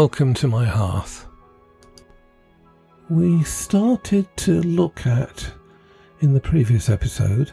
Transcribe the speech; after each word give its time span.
welcome 0.00 0.32
to 0.32 0.46
my 0.46 0.64
hearth. 0.64 1.26
We 3.10 3.42
started 3.42 4.28
to 4.36 4.62
look 4.62 5.04
at, 5.04 5.50
in 6.20 6.34
the 6.34 6.40
previous 6.40 6.88
episode, 6.88 7.50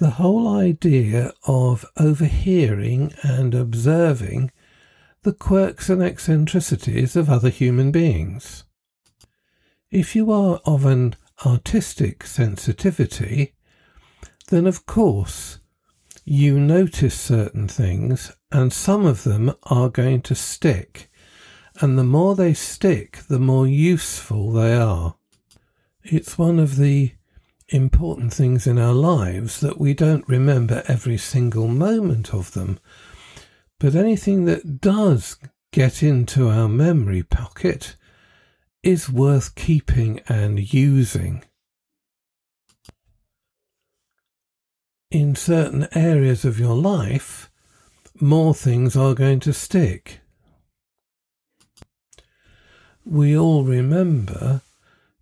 the 0.00 0.10
whole 0.10 0.48
idea 0.48 1.32
of 1.46 1.86
overhearing 1.96 3.14
and 3.22 3.54
observing 3.54 4.50
the 5.22 5.32
quirks 5.32 5.88
and 5.88 6.02
eccentricities 6.02 7.14
of 7.14 7.30
other 7.30 7.50
human 7.50 7.92
beings. 7.92 8.64
If 9.92 10.16
you 10.16 10.32
are 10.32 10.60
of 10.66 10.84
an 10.84 11.14
artistic 11.46 12.24
sensitivity, 12.24 13.54
then 14.48 14.66
of 14.66 14.86
course 14.86 15.60
you 16.24 16.58
notice 16.58 17.14
certain 17.14 17.68
things 17.68 18.32
and 18.50 18.72
some 18.72 19.06
of 19.06 19.22
them 19.22 19.52
are 19.62 19.88
going 19.88 20.22
to 20.22 20.34
stick. 20.34 21.09
And 21.80 21.98
the 21.98 22.04
more 22.04 22.36
they 22.36 22.52
stick, 22.52 23.20
the 23.28 23.38
more 23.38 23.66
useful 23.66 24.52
they 24.52 24.74
are. 24.74 25.14
It's 26.02 26.36
one 26.36 26.58
of 26.58 26.76
the 26.76 27.12
important 27.68 28.34
things 28.34 28.66
in 28.66 28.78
our 28.78 28.92
lives 28.92 29.60
that 29.60 29.80
we 29.80 29.94
don't 29.94 30.28
remember 30.28 30.82
every 30.88 31.16
single 31.16 31.68
moment 31.68 32.34
of 32.34 32.52
them. 32.52 32.78
But 33.78 33.94
anything 33.94 34.44
that 34.44 34.80
does 34.80 35.38
get 35.72 36.02
into 36.02 36.48
our 36.48 36.68
memory 36.68 37.22
pocket 37.22 37.96
is 38.82 39.08
worth 39.08 39.54
keeping 39.54 40.20
and 40.28 40.72
using. 40.72 41.44
In 45.10 45.34
certain 45.34 45.88
areas 45.92 46.44
of 46.44 46.60
your 46.60 46.76
life, 46.76 47.50
more 48.20 48.54
things 48.54 48.96
are 48.96 49.14
going 49.14 49.40
to 49.40 49.52
stick. 49.52 50.19
We 53.04 53.36
all 53.36 53.64
remember 53.64 54.62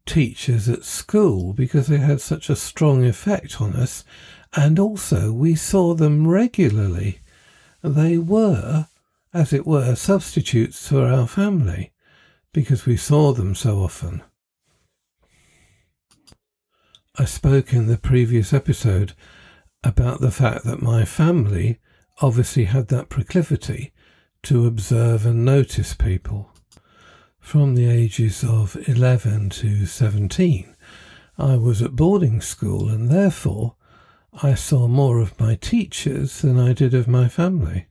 teachers 0.05 0.69
at 0.69 0.85
school 0.85 1.53
because 1.53 1.87
they 1.87 1.99
had 1.99 2.21
such 2.21 2.51
a 2.51 2.57
strong 2.57 3.05
effect 3.05 3.61
on 3.61 3.75
us, 3.75 4.05
and 4.55 4.79
also 4.79 5.33
we 5.33 5.55
saw 5.55 5.95
them 5.95 6.27
regularly. 6.27 7.21
They 7.83 8.19
were, 8.19 8.89
as 9.33 9.53
it 9.53 9.67
were, 9.67 9.95
substitutes 9.95 10.89
for 10.89 11.07
our 11.07 11.29
family 11.29 11.93
because 12.53 12.87
we 12.87 12.97
saw 12.97 13.33
them 13.33 13.55
so 13.55 13.79
often. 13.79 14.23
I 17.17 17.25
spoke 17.25 17.73
in 17.73 17.87
the 17.87 17.99
previous 17.99 18.53
episode 18.53 19.13
about 19.85 20.21
the 20.21 20.31
fact 20.31 20.65
that 20.65 20.83
my 20.83 21.05
family 21.05 21.79
obviously 22.21 22.65
had 22.65 22.89
that 22.89 23.09
proclivity 23.09 23.93
to 24.45 24.67
observe 24.67 25.27
and 25.27 25.45
notice 25.45 25.95
people. 25.95 26.51
From 27.49 27.77
the 27.77 27.89
ages 27.89 28.45
of 28.45 28.77
11 28.87 29.49
to 29.49 29.87
17, 29.87 30.77
I 31.39 31.57
was 31.57 31.81
at 31.81 31.97
boarding 31.97 32.43
school 32.43 32.91
and 32.91 33.09
therefore 33.09 33.75
I 34.43 34.53
saw 34.53 34.87
more 34.87 35.19
of 35.19 35.41
my 35.41 35.55
teachers 35.55 36.43
than 36.43 36.59
I 36.59 36.75
did 36.75 36.93
of 36.93 37.09
my 37.09 37.27
family. 37.27 37.87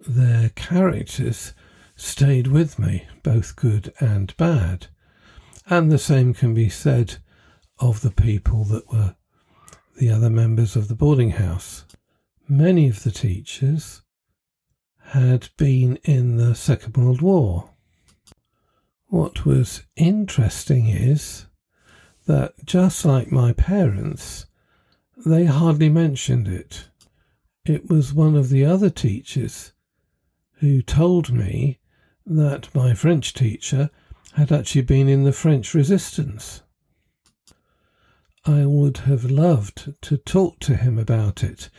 Their 0.00 0.48
characters 0.48 1.52
stayed 1.94 2.48
with 2.48 2.80
me, 2.80 3.06
both 3.22 3.54
good 3.54 3.94
and 4.00 4.36
bad. 4.36 4.88
And 5.70 5.92
the 5.92 5.96
same 5.96 6.34
can 6.34 6.52
be 6.52 6.68
said 6.68 7.18
of 7.78 8.00
the 8.00 8.10
people 8.10 8.64
that 8.64 8.92
were 8.92 9.14
the 9.98 10.10
other 10.10 10.30
members 10.30 10.74
of 10.74 10.88
the 10.88 10.96
boarding 10.96 11.30
house. 11.30 11.84
Many 12.48 12.88
of 12.88 13.04
the 13.04 13.12
teachers 13.12 14.02
had 15.12 15.50
been 15.56 16.00
in 16.02 16.38
the 16.38 16.56
Second 16.56 16.96
World 16.96 17.22
War. 17.22 17.70
What 19.08 19.46
was 19.46 19.84
interesting 19.94 20.88
is 20.88 21.46
that 22.26 22.54
just 22.64 23.04
like 23.04 23.30
my 23.30 23.52
parents, 23.52 24.46
they 25.24 25.44
hardly 25.44 25.88
mentioned 25.88 26.48
it. 26.48 26.88
It 27.64 27.88
was 27.88 28.12
one 28.12 28.34
of 28.34 28.48
the 28.48 28.64
other 28.64 28.90
teachers 28.90 29.72
who 30.58 30.82
told 30.82 31.32
me 31.32 31.78
that 32.24 32.74
my 32.74 32.94
French 32.94 33.32
teacher 33.32 33.90
had 34.34 34.50
actually 34.50 34.82
been 34.82 35.08
in 35.08 35.22
the 35.22 35.32
French 35.32 35.72
resistance. 35.72 36.62
I 38.44 38.66
would 38.66 38.98
have 38.98 39.24
loved 39.24 39.94
to 40.02 40.16
talk 40.16 40.58
to 40.60 40.76
him 40.76 40.98
about 40.98 41.42
it, 41.44 41.70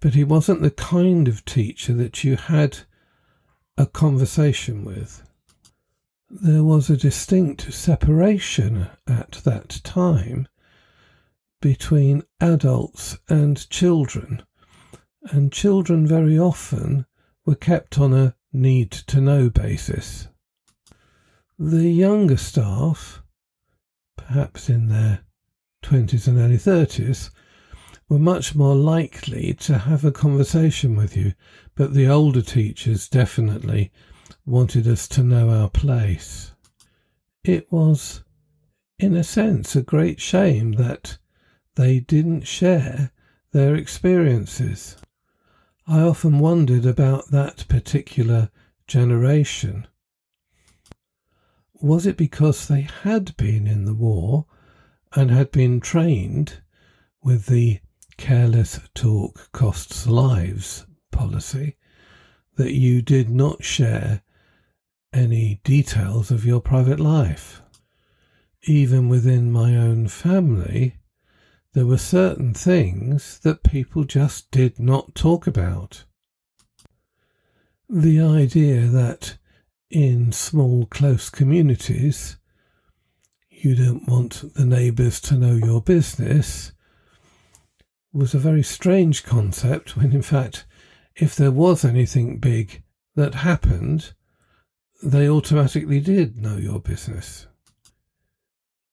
but 0.00 0.14
he 0.14 0.24
wasn't 0.24 0.62
the 0.62 0.70
kind 0.70 1.28
of 1.28 1.44
teacher 1.44 1.94
that 1.94 2.24
you 2.24 2.36
had 2.36 2.78
a 3.76 3.86
conversation 3.86 4.84
with. 4.84 5.22
There 6.30 6.64
was 6.64 6.88
a 6.88 6.96
distinct 6.96 7.74
separation 7.74 8.88
at 9.06 9.32
that 9.44 9.82
time 9.84 10.48
between 11.60 12.22
adults 12.40 13.18
and 13.28 13.68
children, 13.68 14.42
and 15.24 15.52
children 15.52 16.06
very 16.06 16.38
often 16.38 17.04
were 17.44 17.54
kept 17.54 17.98
on 17.98 18.14
a 18.14 18.34
need 18.54 18.90
to 18.90 19.20
know 19.20 19.50
basis. 19.50 20.28
The 21.58 21.90
younger 21.90 22.38
staff, 22.38 23.22
perhaps 24.16 24.70
in 24.70 24.88
their 24.88 25.26
20s 25.82 26.26
and 26.26 26.38
early 26.38 26.56
30s, 26.56 27.30
were 28.08 28.18
much 28.18 28.54
more 28.54 28.74
likely 28.74 29.52
to 29.60 29.76
have 29.76 30.06
a 30.06 30.10
conversation 30.10 30.96
with 30.96 31.18
you, 31.18 31.34
but 31.74 31.92
the 31.92 32.08
older 32.08 32.40
teachers 32.40 33.10
definitely 33.10 33.92
wanted 34.46 34.86
us 34.86 35.08
to 35.08 35.22
know 35.22 35.48
our 35.48 35.70
place. 35.70 36.52
It 37.42 37.72
was, 37.72 38.22
in 38.98 39.14
a 39.14 39.24
sense, 39.24 39.74
a 39.74 39.82
great 39.82 40.20
shame 40.20 40.72
that 40.72 41.18
they 41.76 42.00
didn't 42.00 42.46
share 42.46 43.10
their 43.52 43.74
experiences. 43.74 44.96
I 45.86 46.00
often 46.00 46.38
wondered 46.38 46.86
about 46.86 47.30
that 47.30 47.66
particular 47.68 48.50
generation. 48.86 49.86
Was 51.80 52.06
it 52.06 52.16
because 52.16 52.68
they 52.68 52.82
had 52.82 53.36
been 53.36 53.66
in 53.66 53.84
the 53.84 53.94
war 53.94 54.46
and 55.14 55.30
had 55.30 55.50
been 55.52 55.80
trained 55.80 56.62
with 57.22 57.46
the 57.46 57.80
careless 58.16 58.80
talk 58.94 59.50
costs 59.52 60.06
lives 60.06 60.86
policy 61.10 61.76
that 62.56 62.72
you 62.72 63.02
did 63.02 63.28
not 63.28 63.64
share 63.64 64.22
any 65.14 65.60
details 65.64 66.30
of 66.30 66.44
your 66.44 66.60
private 66.60 67.00
life? 67.00 67.62
Even 68.64 69.08
within 69.08 69.52
my 69.52 69.76
own 69.76 70.08
family, 70.08 70.96
there 71.72 71.86
were 71.86 71.98
certain 71.98 72.54
things 72.54 73.38
that 73.40 73.62
people 73.62 74.04
just 74.04 74.50
did 74.50 74.78
not 74.78 75.14
talk 75.14 75.46
about. 75.46 76.04
The 77.88 78.20
idea 78.20 78.82
that 78.82 79.38
in 79.90 80.32
small, 80.32 80.86
close 80.86 81.30
communities, 81.30 82.36
you 83.48 83.74
don't 83.74 84.08
want 84.08 84.54
the 84.54 84.64
neighbours 84.64 85.20
to 85.22 85.36
know 85.36 85.54
your 85.54 85.80
business 85.80 86.72
was 88.12 88.34
a 88.34 88.38
very 88.38 88.62
strange 88.62 89.24
concept 89.24 89.96
when, 89.96 90.12
in 90.12 90.22
fact, 90.22 90.64
if 91.16 91.34
there 91.34 91.50
was 91.50 91.84
anything 91.84 92.38
big 92.38 92.82
that 93.16 93.34
happened, 93.34 94.12
they 95.02 95.28
automatically 95.28 96.00
did 96.00 96.36
know 96.36 96.56
your 96.56 96.80
business 96.80 97.46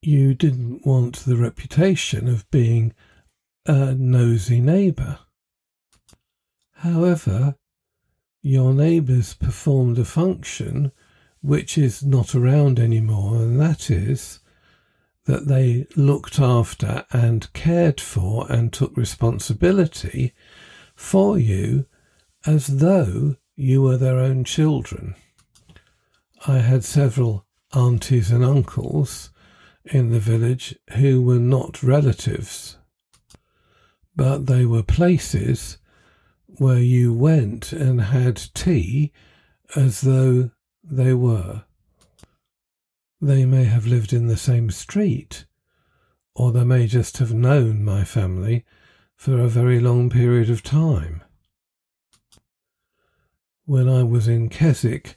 you 0.01 0.33
didn't 0.33 0.83
want 0.85 1.17
the 1.17 1.37
reputation 1.37 2.27
of 2.27 2.49
being 2.49 2.93
a 3.67 3.93
nosy 3.93 4.59
neighbour. 4.59 5.19
However, 6.77 7.55
your 8.41 8.73
neighbours 8.73 9.35
performed 9.35 9.99
a 9.99 10.05
function 10.05 10.91
which 11.41 11.77
is 11.77 12.03
not 12.03 12.33
around 12.33 12.79
anymore, 12.79 13.35
and 13.35 13.59
that 13.59 13.91
is 13.91 14.39
that 15.25 15.47
they 15.47 15.85
looked 15.95 16.39
after 16.39 17.05
and 17.11 17.53
cared 17.53 18.01
for 18.01 18.51
and 18.51 18.73
took 18.73 18.97
responsibility 18.97 20.33
for 20.95 21.37
you 21.37 21.85
as 22.47 22.79
though 22.79 23.35
you 23.55 23.83
were 23.83 23.97
their 23.97 24.17
own 24.17 24.43
children. 24.43 25.13
I 26.47 26.57
had 26.57 26.83
several 26.83 27.45
aunties 27.73 28.31
and 28.31 28.43
uncles 28.43 29.29
in 29.85 30.09
the 30.09 30.19
village 30.19 30.75
who 30.93 31.21
were 31.21 31.39
not 31.39 31.83
relatives, 31.83 32.77
but 34.15 34.47
they 34.47 34.65
were 34.65 34.81
places 34.81 35.77
where 36.47 36.79
you 36.79 37.13
went 37.13 37.71
and 37.71 38.01
had 38.01 38.37
tea 38.55 39.11
as 39.75 40.01
though 40.01 40.51
they 40.83 41.13
were. 41.13 41.63
They 43.21 43.45
may 43.45 43.65
have 43.65 43.85
lived 43.85 44.11
in 44.11 44.25
the 44.25 44.37
same 44.37 44.71
street, 44.71 45.45
or 46.33 46.51
they 46.51 46.63
may 46.63 46.87
just 46.87 47.17
have 47.19 47.33
known 47.33 47.85
my 47.85 48.03
family 48.03 48.65
for 49.15 49.39
a 49.39 49.47
very 49.47 49.79
long 49.79 50.09
period 50.09 50.49
of 50.49 50.63
time. 50.63 51.21
When 53.65 53.87
I 53.87 54.01
was 54.01 54.27
in 54.27 54.49
Keswick, 54.49 55.15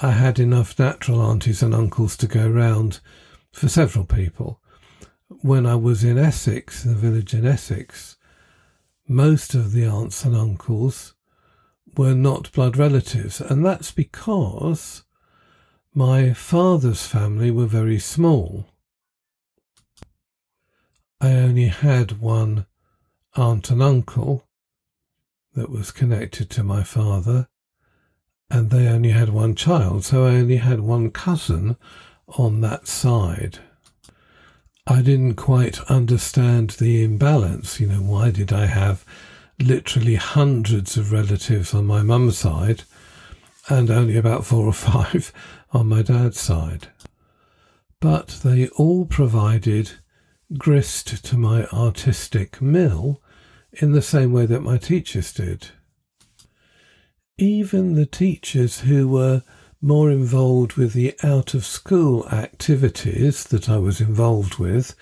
I 0.00 0.12
had 0.12 0.38
enough 0.38 0.78
natural 0.78 1.20
aunties 1.20 1.60
and 1.60 1.74
uncles 1.74 2.16
to 2.18 2.28
go 2.28 2.48
round 2.48 3.00
for 3.50 3.68
several 3.68 4.04
people. 4.04 4.60
When 5.28 5.66
I 5.66 5.74
was 5.74 6.04
in 6.04 6.16
Essex, 6.16 6.84
the 6.84 6.94
village 6.94 7.34
in 7.34 7.44
Essex, 7.44 8.16
most 9.08 9.56
of 9.56 9.72
the 9.72 9.86
aunts 9.86 10.24
and 10.24 10.36
uncles 10.36 11.14
were 11.96 12.14
not 12.14 12.52
blood 12.52 12.76
relatives, 12.76 13.40
and 13.40 13.66
that's 13.66 13.90
because 13.90 15.02
my 15.92 16.32
father's 16.32 17.04
family 17.04 17.50
were 17.50 17.66
very 17.66 17.98
small. 17.98 18.68
I 21.20 21.32
only 21.32 21.66
had 21.66 22.20
one 22.20 22.66
aunt 23.34 23.68
and 23.70 23.82
uncle 23.82 24.46
that 25.54 25.70
was 25.70 25.90
connected 25.90 26.50
to 26.50 26.62
my 26.62 26.84
father, 26.84 27.48
and 28.50 28.70
they 28.70 28.88
only 28.88 29.10
had 29.10 29.28
one 29.28 29.54
child, 29.54 30.04
so 30.04 30.24
I 30.24 30.36
only 30.36 30.56
had 30.56 30.80
one 30.80 31.10
cousin 31.10 31.76
on 32.36 32.60
that 32.62 32.88
side. 32.88 33.58
I 34.86 35.02
didn't 35.02 35.34
quite 35.34 35.80
understand 35.82 36.70
the 36.70 37.04
imbalance. 37.04 37.78
You 37.78 37.88
know, 37.88 38.00
why 38.00 38.30
did 38.30 38.52
I 38.52 38.66
have 38.66 39.04
literally 39.58 40.14
hundreds 40.14 40.96
of 40.96 41.12
relatives 41.12 41.74
on 41.74 41.84
my 41.84 42.02
mum's 42.02 42.38
side 42.38 42.84
and 43.68 43.90
only 43.90 44.16
about 44.16 44.46
four 44.46 44.64
or 44.64 44.72
five 44.72 45.32
on 45.72 45.88
my 45.88 46.00
dad's 46.00 46.40
side? 46.40 46.88
But 48.00 48.40
they 48.42 48.68
all 48.68 49.04
provided 49.04 49.92
grist 50.56 51.22
to 51.26 51.36
my 51.36 51.66
artistic 51.66 52.62
mill 52.62 53.20
in 53.72 53.92
the 53.92 54.00
same 54.00 54.32
way 54.32 54.46
that 54.46 54.62
my 54.62 54.78
teachers 54.78 55.32
did. 55.32 55.68
Even 57.40 57.94
the 57.94 58.06
teachers 58.06 58.80
who 58.80 59.06
were 59.06 59.44
more 59.80 60.10
involved 60.10 60.72
with 60.72 60.92
the 60.92 61.14
out 61.22 61.54
of 61.54 61.64
school 61.64 62.28
activities 62.30 63.44
that 63.44 63.68
I 63.68 63.78
was 63.78 64.00
involved 64.00 64.58
with, 64.58 64.96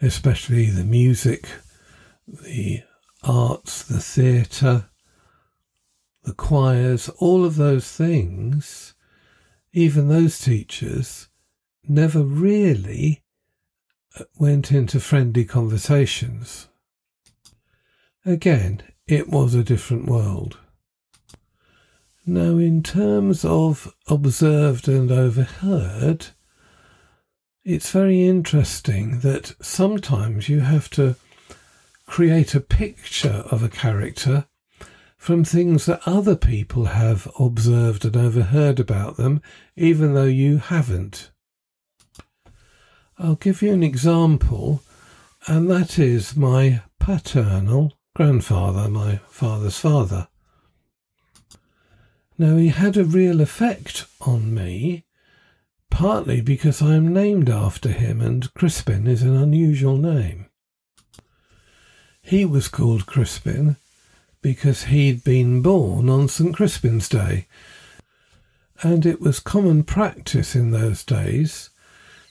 especially 0.00 0.70
the 0.70 0.84
music, 0.84 1.48
the 2.28 2.82
arts, 3.24 3.82
the 3.82 3.98
theatre, 3.98 4.86
the 6.22 6.34
choirs, 6.34 7.08
all 7.18 7.44
of 7.44 7.56
those 7.56 7.90
things, 7.90 8.94
even 9.72 10.08
those 10.08 10.38
teachers 10.38 11.26
never 11.88 12.22
really 12.22 13.24
went 14.38 14.70
into 14.70 15.00
friendly 15.00 15.44
conversations. 15.44 16.68
Again, 18.24 18.84
it 19.08 19.28
was 19.28 19.54
a 19.54 19.64
different 19.64 20.06
world. 20.06 20.58
Now, 22.28 22.58
in 22.58 22.82
terms 22.82 23.44
of 23.44 23.94
observed 24.08 24.88
and 24.88 25.12
overheard, 25.12 26.26
it's 27.64 27.92
very 27.92 28.26
interesting 28.26 29.20
that 29.20 29.54
sometimes 29.62 30.48
you 30.48 30.60
have 30.60 30.90
to 30.90 31.14
create 32.04 32.52
a 32.52 32.60
picture 32.60 33.44
of 33.52 33.62
a 33.62 33.68
character 33.68 34.46
from 35.16 35.44
things 35.44 35.86
that 35.86 36.00
other 36.04 36.34
people 36.34 36.86
have 36.86 37.30
observed 37.38 38.04
and 38.04 38.16
overheard 38.16 38.80
about 38.80 39.16
them, 39.16 39.40
even 39.76 40.14
though 40.14 40.24
you 40.24 40.58
haven't. 40.58 41.30
I'll 43.18 43.36
give 43.36 43.62
you 43.62 43.72
an 43.72 43.84
example, 43.84 44.82
and 45.46 45.70
that 45.70 45.96
is 45.96 46.34
my 46.34 46.82
paternal 46.98 47.96
grandfather, 48.16 48.88
my 48.88 49.20
father's 49.28 49.78
father. 49.78 50.26
Now, 52.38 52.56
he 52.56 52.68
had 52.68 52.96
a 52.96 53.04
real 53.04 53.40
effect 53.40 54.06
on 54.20 54.54
me, 54.54 55.04
partly 55.90 56.40
because 56.40 56.82
I 56.82 56.94
am 56.94 57.12
named 57.12 57.48
after 57.48 57.90
him, 57.90 58.20
and 58.20 58.52
Crispin 58.54 59.06
is 59.06 59.22
an 59.22 59.34
unusual 59.34 59.96
name. 59.96 60.46
He 62.22 62.44
was 62.44 62.68
called 62.68 63.06
Crispin 63.06 63.76
because 64.42 64.84
he'd 64.84 65.24
been 65.24 65.62
born 65.62 66.08
on 66.08 66.28
St. 66.28 66.54
Crispin's 66.54 67.08
Day, 67.08 67.46
and 68.82 69.06
it 69.06 69.20
was 69.20 69.40
common 69.40 69.82
practice 69.82 70.54
in 70.54 70.70
those 70.70 71.04
days 71.04 71.70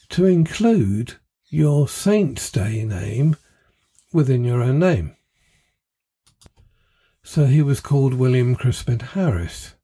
to 0.09 0.25
include 0.25 1.15
your 1.49 1.87
Saint's 1.87 2.51
Day 2.51 2.83
name 2.83 3.37
within 4.13 4.43
your 4.43 4.61
own 4.61 4.79
name 4.79 5.15
so 7.25 7.45
he 7.45 7.61
was 7.61 7.79
called 7.79 8.13
William 8.13 8.55
Crispin 8.55 8.99
Harris. 8.99 9.74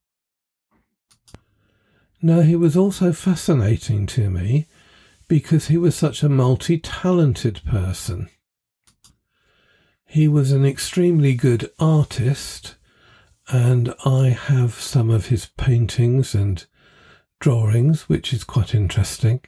Now, 2.21 2.41
he 2.41 2.56
was 2.56 2.77
also 2.77 3.13
fascinating 3.13 4.06
to 4.07 4.29
me 4.29 4.68
because 5.27 5.68
he 5.68 5.77
was 5.77 5.95
such 5.95 6.21
a 6.21 6.29
multi 6.29 6.77
talented 6.77 7.62
person. 7.65 8.29
He 10.06 10.27
was 10.27 10.51
an 10.51 10.63
extremely 10.63 11.33
good 11.33 11.71
artist, 11.79 12.75
and 13.47 13.94
I 14.06 14.29
have 14.29 14.75
some 14.75 15.09
of 15.09 15.27
his 15.27 15.47
paintings 15.57 16.35
and 16.35 16.63
drawings, 17.39 18.07
which 18.07 18.33
is 18.33 18.44
quite 18.44 18.75
interesting. 18.75 19.41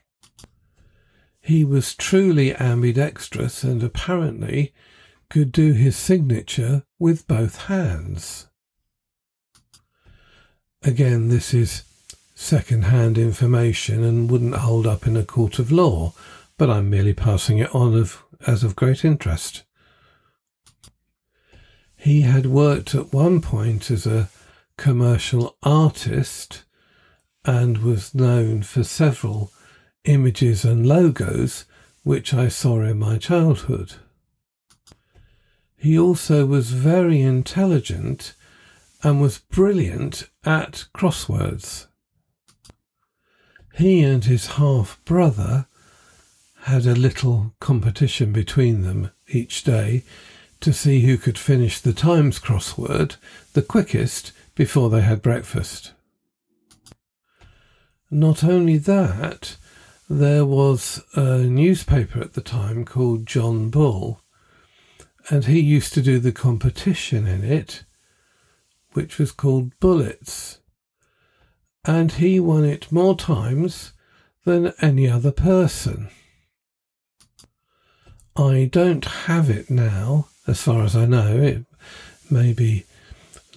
He 1.40 1.64
was 1.64 1.94
truly 1.94 2.56
ambidextrous, 2.56 3.64
and 3.64 3.84
apparently 3.84 4.74
could 5.30 5.52
do 5.52 5.74
his 5.74 5.96
signature 5.96 6.86
with 6.98 7.28
both 7.28 7.64
hands. 7.66 8.48
Again, 10.82 11.28
this 11.28 11.54
is 11.54 11.84
second 12.36 12.86
hand 12.86 13.18
information 13.18 14.04
and 14.04 14.30
wouldn't 14.30 14.56
hold 14.56 14.88
up 14.88 15.06
in 15.06 15.16
a 15.16 15.24
court 15.24 15.60
of 15.60 15.72
law, 15.72 16.14
but 16.58 16.70
I'm 16.70 16.90
merely 16.90 17.14
passing 17.14 17.60
it 17.60 17.74
on 17.74 17.96
of, 17.96 18.24
as 18.46 18.64
of 18.64 18.76
great 18.76 19.06
interest. 19.06 19.64
He 21.96 22.22
had 22.22 22.46
worked 22.48 22.94
at 22.96 23.14
one 23.14 23.40
point 23.42 23.90
as 23.90 24.06
a 24.06 24.30
commercial 24.78 25.56
artist 25.64 26.64
and 27.46 27.78
was 27.80 28.16
known 28.16 28.64
for 28.64 28.84
several 28.84 29.52
images 30.06 30.66
and 30.66 30.86
logos 30.86 31.66
which 32.04 32.34
I 32.34 32.50
saw 32.50 32.82
in 32.82 33.00
my 33.00 33.18
childhood. 33.18 33.94
He 35.78 35.98
also 35.98 36.46
was 36.46 36.72
very 36.72 37.22
intelligent 37.22 38.34
and 39.02 39.22
was 39.22 39.40
brilliant 39.40 40.30
at 40.46 40.86
crosswords. 40.94 41.88
He 43.76 44.04
and 44.04 44.24
his 44.24 44.48
half 44.48 45.00
brother 45.04 45.68
had 46.64 46.86
a 46.86 46.96
little 46.96 47.56
competition 47.60 48.32
between 48.32 48.84
them 48.84 49.10
each 49.28 49.64
day 49.64 50.04
to 50.62 50.72
see 50.72 51.02
who 51.02 51.18
could 51.18 51.38
finish 51.38 51.80
the 51.80 51.92
Times 51.92 52.40
crossword 52.40 53.16
the 53.54 53.64
quickest 53.64 54.32
before 54.56 54.90
they 54.90 55.02
had 55.02 55.22
breakfast. 55.22 55.92
Not 58.12 58.44
only 58.44 58.78
that, 58.78 59.58
there 60.08 60.46
was 60.46 61.02
a 61.16 61.40
newspaper 61.40 62.22
at 62.22 62.34
the 62.34 62.42
time 62.42 62.86
called 62.86 63.26
John 63.26 63.72
Bull, 63.72 64.22
and 65.30 65.46
he 65.46 65.60
used 65.60 65.94
to 65.96 66.02
do 66.02 66.20
the 66.20 66.32
competition 66.32 67.26
in 67.26 67.44
it, 67.44 67.84
which 68.92 69.18
was 69.18 69.32
called 69.32 69.78
Bullets. 69.80 70.60
And 71.86 72.14
he 72.14 72.40
won 72.40 72.64
it 72.64 72.92
more 72.92 73.16
times 73.16 73.92
than 74.46 74.74
any 74.82 75.10
other 75.10 75.32
person. 75.32 76.10
I 78.36 78.70
don't 78.72 79.06
have 79.06 79.50
it 79.50 79.70
now, 79.70 80.28
as 80.48 80.62
far 80.62 80.84
as 80.84 80.96
I 80.96 81.06
know. 81.06 81.38
It 81.38 81.66
may 82.32 82.54
be 82.54 82.86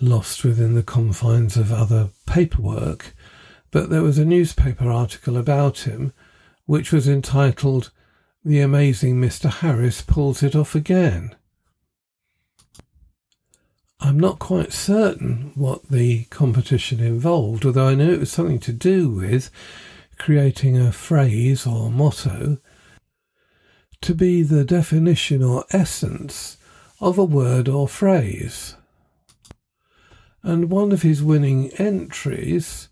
lost 0.01 0.45
within 0.45 0.75
the 0.75 0.83
confines 0.83 1.57
of 1.57 1.73
other 1.73 2.11
paperwork, 2.27 3.15
but 3.71 3.91
there 3.91 4.03
was 4.03 4.19
a 4.19 4.25
newspaper 4.25 4.91
article 4.91 5.37
about 5.37 5.81
him 5.81 6.13
which 6.67 6.93
was 6.93 7.09
entitled 7.09 7.91
The 8.45 8.61
Amazing 8.61 9.21
Mr. 9.21 9.51
Harris 9.51 10.03
Pulls 10.03 10.43
It 10.43 10.55
Off 10.55 10.75
Again. 10.75 11.35
I'm 13.99 14.21
not 14.21 14.39
quite 14.39 14.73
certain 14.73 15.53
what 15.55 15.89
the 15.89 16.25
competition 16.25 17.01
involved, 17.01 17.65
although 17.65 17.89
I 17.89 17.95
know 17.95 18.11
it 18.11 18.21
was 18.21 18.31
something 18.31 18.61
to 18.61 18.73
do 18.73 19.09
with 19.09 19.51
creating 20.19 20.79
a 20.79 20.93
phrase 20.93 21.67
or 21.67 21.91
motto 21.91 22.59
to 24.03 24.15
be 24.15 24.43
the 24.43 24.65
definition 24.65 25.43
or 25.43 25.65
essence 25.71 26.59
of 27.01 27.17
a 27.19 27.25
word 27.25 27.69
or 27.69 27.89
phrase. 27.89 28.77
And 30.43 30.71
one 30.71 30.93
of 30.93 31.03
his 31.03 31.23
winning 31.23 31.71
entries 31.79 32.89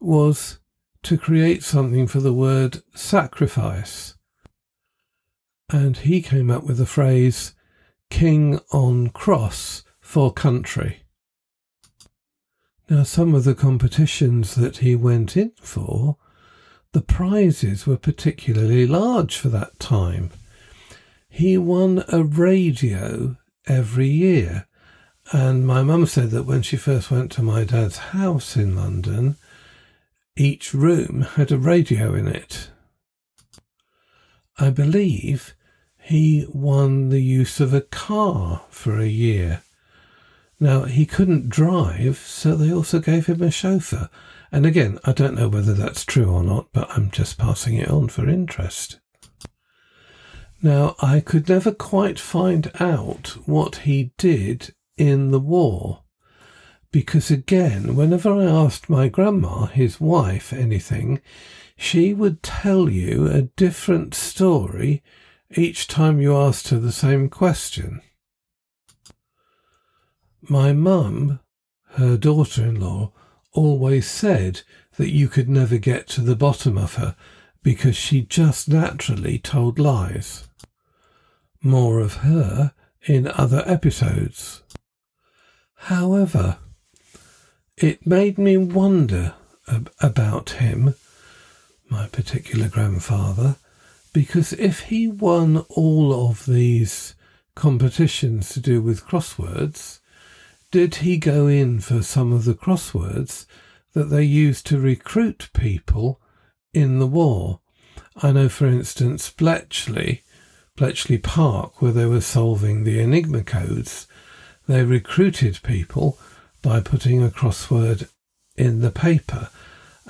was 0.00 0.58
to 1.02 1.18
create 1.18 1.64
something 1.64 2.06
for 2.06 2.20
the 2.20 2.32
word 2.32 2.82
sacrifice. 2.94 4.14
And 5.68 5.98
he 5.98 6.22
came 6.22 6.50
up 6.50 6.64
with 6.64 6.78
the 6.78 6.86
phrase 6.86 7.54
king 8.08 8.60
on 8.72 9.10
cross 9.10 9.82
for 10.12 10.30
country. 10.30 10.98
Now, 12.90 13.02
some 13.02 13.34
of 13.34 13.44
the 13.44 13.54
competitions 13.54 14.56
that 14.56 14.76
he 14.76 14.94
went 14.94 15.38
in 15.38 15.52
for, 15.58 16.18
the 16.92 17.00
prizes 17.00 17.86
were 17.86 17.96
particularly 17.96 18.86
large 18.86 19.38
for 19.38 19.48
that 19.48 19.78
time. 19.78 20.28
He 21.30 21.56
won 21.56 22.04
a 22.08 22.22
radio 22.22 23.38
every 23.66 24.08
year. 24.08 24.66
And 25.32 25.66
my 25.66 25.82
mum 25.82 26.04
said 26.04 26.28
that 26.32 26.44
when 26.44 26.60
she 26.60 26.76
first 26.76 27.10
went 27.10 27.32
to 27.32 27.42
my 27.42 27.64
dad's 27.64 27.96
house 28.12 28.54
in 28.54 28.76
London, 28.76 29.36
each 30.36 30.74
room 30.74 31.22
had 31.36 31.50
a 31.50 31.56
radio 31.56 32.12
in 32.12 32.28
it. 32.28 32.68
I 34.58 34.68
believe 34.68 35.54
he 35.98 36.44
won 36.50 37.08
the 37.08 37.22
use 37.22 37.60
of 37.60 37.72
a 37.72 37.80
car 37.80 38.66
for 38.68 39.00
a 39.00 39.06
year. 39.06 39.62
Now, 40.62 40.84
he 40.84 41.06
couldn't 41.06 41.48
drive, 41.48 42.18
so 42.18 42.54
they 42.54 42.72
also 42.72 43.00
gave 43.00 43.26
him 43.26 43.42
a 43.42 43.50
chauffeur. 43.50 44.08
And 44.52 44.64
again, 44.64 45.00
I 45.02 45.10
don't 45.10 45.34
know 45.34 45.48
whether 45.48 45.74
that's 45.74 46.04
true 46.04 46.26
or 46.26 46.44
not, 46.44 46.68
but 46.72 46.88
I'm 46.88 47.10
just 47.10 47.36
passing 47.36 47.74
it 47.78 47.88
on 47.88 48.06
for 48.06 48.28
interest. 48.28 49.00
Now, 50.62 50.94
I 51.02 51.18
could 51.18 51.48
never 51.48 51.72
quite 51.72 52.20
find 52.20 52.70
out 52.78 53.36
what 53.44 53.78
he 53.78 54.12
did 54.16 54.72
in 54.96 55.32
the 55.32 55.40
war. 55.40 56.04
Because 56.92 57.28
again, 57.28 57.96
whenever 57.96 58.32
I 58.32 58.44
asked 58.44 58.88
my 58.88 59.08
grandma, 59.08 59.66
his 59.66 60.00
wife, 60.00 60.52
anything, 60.52 61.20
she 61.76 62.14
would 62.14 62.40
tell 62.40 62.88
you 62.88 63.26
a 63.26 63.42
different 63.42 64.14
story 64.14 65.02
each 65.56 65.88
time 65.88 66.20
you 66.20 66.36
asked 66.36 66.68
her 66.68 66.78
the 66.78 66.92
same 66.92 67.28
question. 67.28 68.00
My 70.48 70.72
mum, 70.72 71.38
her 71.90 72.16
daughter 72.16 72.64
in 72.64 72.80
law, 72.80 73.12
always 73.52 74.10
said 74.10 74.62
that 74.96 75.10
you 75.10 75.28
could 75.28 75.48
never 75.48 75.78
get 75.78 76.08
to 76.08 76.20
the 76.20 76.34
bottom 76.34 76.76
of 76.76 76.94
her 76.94 77.14
because 77.62 77.96
she 77.96 78.22
just 78.22 78.68
naturally 78.68 79.38
told 79.38 79.78
lies. 79.78 80.48
More 81.62 82.00
of 82.00 82.16
her 82.16 82.72
in 83.06 83.28
other 83.28 83.62
episodes. 83.66 84.62
However, 85.74 86.58
it 87.76 88.04
made 88.04 88.36
me 88.36 88.56
wonder 88.56 89.34
ab- 89.68 89.92
about 90.00 90.50
him, 90.50 90.94
my 91.88 92.08
particular 92.08 92.68
grandfather, 92.68 93.56
because 94.12 94.52
if 94.54 94.80
he 94.80 95.06
won 95.06 95.58
all 95.68 96.28
of 96.28 96.46
these 96.46 97.14
competitions 97.54 98.48
to 98.50 98.60
do 98.60 98.80
with 98.82 99.06
crosswords, 99.06 100.00
did 100.72 100.96
he 100.96 101.18
go 101.18 101.46
in 101.46 101.78
for 101.78 102.02
some 102.02 102.32
of 102.32 102.46
the 102.46 102.54
crosswords 102.54 103.44
that 103.92 104.04
they 104.04 104.24
used 104.24 104.66
to 104.66 104.80
recruit 104.80 105.50
people 105.52 106.18
in 106.72 106.98
the 106.98 107.06
war? 107.06 107.60
I 108.16 108.32
know, 108.32 108.48
for 108.48 108.66
instance, 108.66 109.30
Bletchley, 109.30 110.22
Bletchley 110.74 111.18
Park, 111.18 111.82
where 111.82 111.92
they 111.92 112.06
were 112.06 112.22
solving 112.22 112.82
the 112.82 112.98
Enigma 113.00 113.44
codes, 113.44 114.06
they 114.66 114.82
recruited 114.82 115.60
people 115.62 116.18
by 116.62 116.80
putting 116.80 117.22
a 117.22 117.28
crossword 117.28 118.08
in 118.56 118.80
the 118.80 118.90
paper, 118.90 119.50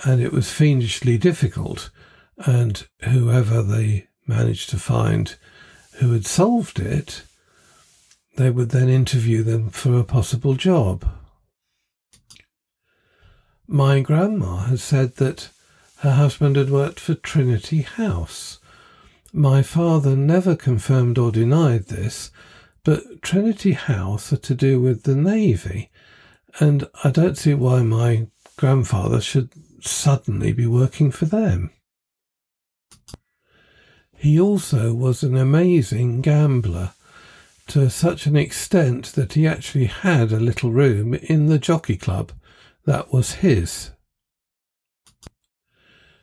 and 0.04 0.23
it 0.23 0.33
was 0.33 0.52
fiendishly 0.52 1.19
difficult 1.19 1.90
and 2.37 2.87
whoever 3.02 3.62
they 3.62 4.07
managed 4.28 4.71
to 4.71 4.78
find 4.78 5.37
who 5.95 6.12
had 6.12 6.26
solved 6.26 6.78
it, 6.78 7.23
they 8.37 8.51
would 8.51 8.71
then 8.71 8.89
interview 8.89 9.43
them 9.43 9.71
for 9.71 9.99
a 9.99 10.05
possible 10.05 10.55
job. 10.55 11.07
My 13.67 14.01
grandma 14.01 14.65
had 14.65 14.81
said 14.81 15.17
that 15.17 15.51
her 15.99 16.12
husband 16.12 16.57
had 16.57 16.71
worked 16.71 16.99
for 16.99 17.15
Trinity 17.15 17.83
House. 17.83 18.59
My 19.33 19.62
father 19.62 20.17
never 20.17 20.57
confirmed 20.57 21.17
or 21.17 21.31
denied 21.31 21.87
this, 21.87 22.31
but 22.85 23.23
Trinity 23.23 23.73
House 23.73 24.33
are 24.33 24.39
to 24.39 24.55
do 24.55 24.81
with 24.81 25.05
the 25.05 25.15
Navy, 25.15 25.91
and 26.59 26.89
I 27.05 27.11
don't 27.11 27.39
see 27.39 27.55
why 27.55 27.83
my 27.83 28.27
grandfather 28.57 29.21
should 29.21 29.51
suddenly 29.81 30.53
be 30.53 30.67
working 30.67 31.11
for 31.11 31.27
them. 31.27 31.71
He 34.17 34.39
also 34.39 34.93
was 34.93 35.23
an 35.23 35.37
amazing 35.37 36.21
gambler 36.21 36.93
to 37.73 37.88
such 37.88 38.26
an 38.26 38.37
extent 38.37 39.07
that 39.14 39.33
he 39.33 39.47
actually 39.47 39.87
had 39.87 40.31
a 40.31 40.38
little 40.38 40.71
room 40.71 41.14
in 41.14 41.47
the 41.47 41.59
jockey 41.59 41.97
club 41.97 42.31
that 42.85 43.11
was 43.14 43.37
his. 43.37 43.93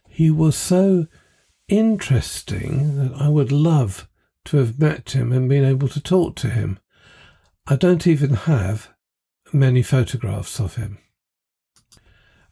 He 0.08 0.30
was 0.30 0.56
so 0.56 1.08
interesting 1.68 2.98
that 2.98 3.20
I 3.20 3.30
would 3.30 3.52
love 3.52 4.08
to 4.46 4.58
have 4.58 4.78
met 4.78 5.16
him 5.16 5.32
and 5.32 5.50
been 5.50 5.66
able 5.66 5.88
to 5.88 6.00
talk 6.00 6.36
to 6.36 6.52
him. 6.52 6.78
I 7.66 7.76
don't 7.76 8.06
even 8.06 8.36
have 8.36 8.90
many 9.52 9.82
photographs 9.82 10.60
of 10.60 10.76
him. 10.76 11.00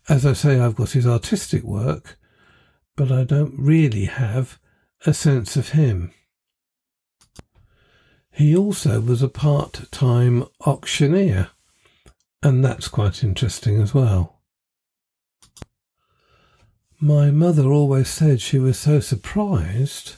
As 0.10 0.26
I 0.26 0.34
say, 0.34 0.60
I've 0.60 0.76
got 0.76 0.92
his 0.92 1.06
artistic 1.06 1.62
work, 1.62 2.18
but 2.96 3.12
I 3.12 3.26
don't 3.26 3.54
really 3.60 4.06
have 4.06 4.58
a 5.06 5.14
sense 5.14 5.56
of 5.56 5.70
him. 5.70 6.14
He 8.38 8.56
also 8.56 9.02
was 9.02 9.24
a 9.24 9.30
part 9.30 9.90
time 9.90 10.46
auctioneer, 10.64 11.50
and 12.44 12.64
that's 12.64 12.88
quite 12.88 13.24
interesting 13.24 13.82
as 13.82 13.96
well. 13.96 14.44
My 17.00 17.32
mother 17.32 17.64
always 17.72 18.10
said 18.10 18.40
she 18.40 18.60
was 18.60 18.78
so 18.78 19.00
surprised 19.00 20.18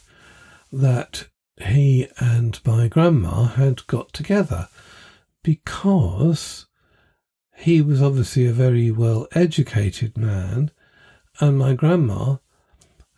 that 0.69 1.29
he 1.61 2.09
and 2.17 2.59
my 2.65 2.89
grandma 2.89 3.45
had 3.45 3.87
got 3.87 4.11
together 4.11 4.67
because 5.41 6.65
he 7.55 7.81
was 7.81 8.01
obviously 8.01 8.45
a 8.45 8.51
very 8.51 8.91
well 8.91 9.29
educated 9.31 10.17
man, 10.17 10.71
and 11.39 11.57
my 11.57 11.73
grandma 11.73 12.35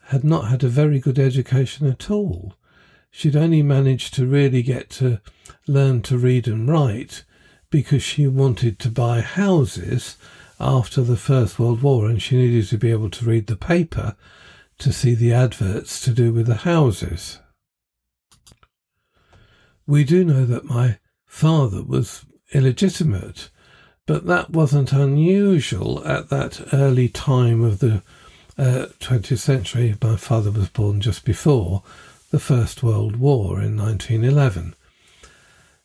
had 0.10 0.24
not 0.24 0.50
had 0.50 0.64
a 0.64 0.70
very 0.70 1.00
good 1.00 1.18
education 1.18 1.88
at 1.88 2.12
all. 2.12 2.54
She'd 3.12 3.36
only 3.36 3.62
managed 3.62 4.14
to 4.16 4.26
really 4.26 4.64
get 4.64 4.90
to 4.92 5.20
learn 5.68 6.02
to 6.04 6.18
read 6.18 6.48
and 6.48 6.68
write 6.68 7.26
because 7.70 8.02
she 8.02 8.26
wanted 8.26 8.80
to 8.80 8.90
buy 8.90 9.20
houses 9.22 10.18
after 10.60 11.02
the 11.02 11.18
First 11.18 11.60
World 11.60 11.82
War 11.82 12.08
and 12.08 12.22
she 12.22 12.38
needed 12.38 12.68
to 12.70 12.78
be 12.78 12.90
able 12.90 13.10
to 13.10 13.26
read 13.26 13.48
the 13.48 13.58
paper 13.58 14.16
to 14.80 14.94
see 14.94 15.14
the 15.14 15.34
adverts 15.34 16.00
to 16.02 16.12
do 16.12 16.32
with 16.32 16.48
the 16.48 16.56
houses. 16.56 17.40
We 19.86 20.04
do 20.04 20.24
know 20.24 20.46
that 20.46 20.66
my 20.66 20.98
father 21.26 21.84
was 21.84 22.26
illegitimate, 22.54 23.50
but 24.06 24.26
that 24.28 24.52
wasn't 24.52 24.94
unusual 24.94 26.06
at 26.08 26.30
that 26.30 26.62
early 26.74 27.10
time 27.10 27.62
of 27.62 27.80
the 27.80 28.04
uh, 28.58 28.88
20th 29.00 29.40
century. 29.40 29.96
My 30.02 30.16
father 30.16 30.52
was 30.52 30.70
born 30.70 31.02
just 31.02 31.26
before 31.26 31.84
the 32.32 32.40
First 32.40 32.82
World 32.82 33.18
War 33.18 33.62
in 33.62 33.76
1911. 33.78 34.74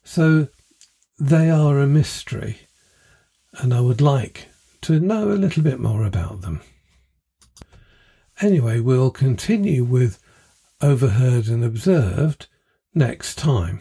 So 0.04 0.46
they 1.18 1.50
are 1.50 1.80
a 1.80 1.88
mystery, 1.88 2.68
and 3.54 3.74
I 3.74 3.80
would 3.80 4.00
like 4.00 4.46
to 4.82 5.00
know 5.00 5.32
a 5.32 5.34
little 5.34 5.64
bit 5.64 5.80
more 5.80 6.04
about 6.04 6.42
them. 6.42 6.60
Anyway, 8.40 8.78
we'll 8.78 9.10
continue 9.10 9.82
with 9.82 10.22
Overheard 10.80 11.48
and 11.48 11.64
Observed 11.64 12.46
next 12.94 13.36
time. 13.36 13.80